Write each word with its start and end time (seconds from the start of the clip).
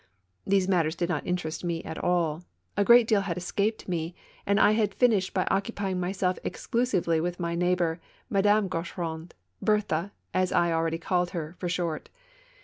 These 0.47 0.67
matters 0.67 0.95
did 0.95 1.09
not 1.09 1.27
interest 1.27 1.63
me 1.63 1.83
at 1.83 2.03
all, 2.03 2.43
a 2.75 2.83
great 2.83 3.05
deal 3.07 3.21
had 3.21 3.37
escaped 3.37 3.87
me, 3.87 4.15
and 4.47 4.59
I 4.59 4.71
had 4.71 4.95
fin 4.95 5.11
ished 5.11 5.31
by 5.31 5.45
occupying 5.51 5.99
myself 5.99 6.39
exclusively 6.43 7.21
with 7.21 7.39
my 7.39 7.53
neigh 7.53 7.75
bor, 7.75 7.99
Madame 8.27 8.67
Gaucheraud— 8.67 9.33
Berthe, 9.63 10.09
as 10.33 10.51
I 10.51 10.71
already 10.71 10.97
called 10.97 11.29
her, 11.37 11.55
for 11.59 11.69
short. 11.69 12.09